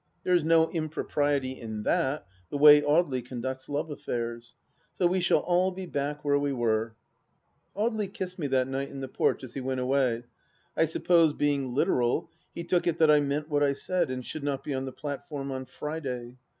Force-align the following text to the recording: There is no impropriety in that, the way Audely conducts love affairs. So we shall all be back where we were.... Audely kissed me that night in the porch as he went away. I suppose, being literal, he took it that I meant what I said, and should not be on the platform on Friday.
There 0.23 0.33
is 0.33 0.43
no 0.43 0.71
impropriety 0.71 1.61
in 1.61 1.83
that, 1.83 2.25
the 2.49 2.57
way 2.57 2.81
Audely 2.81 3.23
conducts 3.23 3.69
love 3.69 3.91
affairs. 3.91 4.55
So 4.91 5.05
we 5.05 5.19
shall 5.19 5.41
all 5.41 5.69
be 5.69 5.85
back 5.85 6.25
where 6.25 6.39
we 6.39 6.53
were.... 6.53 6.95
Audely 7.77 8.11
kissed 8.11 8.39
me 8.39 8.47
that 8.47 8.67
night 8.67 8.89
in 8.89 9.01
the 9.01 9.07
porch 9.07 9.43
as 9.43 9.53
he 9.53 9.61
went 9.61 9.79
away. 9.79 10.23
I 10.75 10.85
suppose, 10.85 11.33
being 11.33 11.75
literal, 11.75 12.31
he 12.55 12.63
took 12.63 12.87
it 12.87 12.97
that 12.97 13.11
I 13.11 13.19
meant 13.19 13.47
what 13.47 13.61
I 13.61 13.73
said, 13.73 14.09
and 14.09 14.25
should 14.25 14.43
not 14.43 14.63
be 14.63 14.73
on 14.73 14.85
the 14.85 14.91
platform 14.91 15.51
on 15.51 15.65
Friday. 15.65 16.37